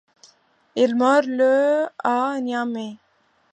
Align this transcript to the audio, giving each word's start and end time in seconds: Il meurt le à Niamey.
Il 0.75 0.95
meurt 0.95 1.27
le 1.27 1.85
à 2.03 2.41
Niamey. 2.41 2.97